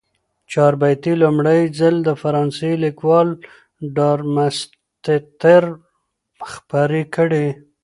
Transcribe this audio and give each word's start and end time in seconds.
چاربیتې 0.51 1.13
لومړی 1.21 1.61
ځل 1.79 1.95
فرانسوي 2.21 2.75
لیکوال 2.85 3.29
ډارمستتر 3.95 5.63
خپرې 6.51 7.03
کړې. 7.15 7.47